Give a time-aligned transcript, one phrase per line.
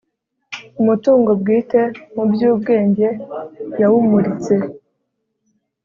[0.81, 1.81] umutungo bwite
[2.15, 3.07] mu byubwenge
[3.81, 4.55] yawumuritse